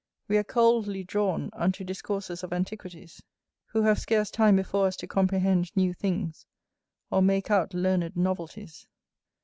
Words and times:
We 0.27 0.37
are 0.39 0.43
coldly 0.43 1.03
drawn 1.03 1.51
unto 1.53 1.83
discourses 1.83 2.43
of 2.43 2.51
antiquities, 2.51 3.21
who 3.67 3.83
have 3.83 3.99
scarce 3.99 4.31
time 4.31 4.55
before 4.55 4.87
us 4.87 4.95
to 4.95 5.07
comprehend 5.07 5.71
new 5.77 5.93
things, 5.93 6.47
or 7.11 7.21
make 7.21 7.51
out 7.51 7.75
learned 7.75 8.17
novelties. 8.17 8.87